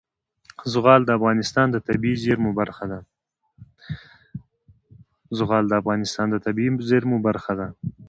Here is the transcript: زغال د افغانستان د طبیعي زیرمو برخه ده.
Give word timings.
زغال 0.73 1.01
د 1.05 1.09
افغانستان 1.17 1.67
د 6.37 6.41
طبیعي 6.59 6.81
زیرمو 6.87 7.19
برخه 7.27 7.53
ده. 7.59 7.67